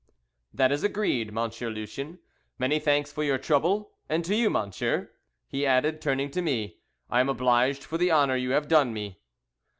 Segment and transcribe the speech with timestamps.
[0.51, 2.17] "That is agreed, Monsieur Lucien.
[2.57, 5.11] Many thanks for your trouble; and to you, monsieur,"
[5.47, 6.79] he added, turning to me,
[7.11, 9.19] "I am obliged for the honour you have done me."